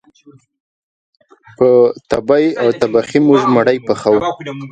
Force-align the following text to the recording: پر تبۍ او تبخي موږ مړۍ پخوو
پر 1.57 1.71
تبۍ 2.09 2.45
او 2.61 2.69
تبخي 2.81 3.19
موږ 3.27 3.41
مړۍ 3.55 3.77
پخوو 3.87 4.17